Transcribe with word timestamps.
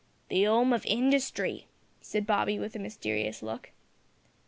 "The 0.29 0.47
'Ome 0.47 0.73
of 0.73 0.83
Hindustry," 0.83 1.67
said 2.01 2.25
Bobby 2.25 2.57
with 2.57 2.75
a 2.75 2.79
mysterious 2.79 3.43
look. 3.43 3.69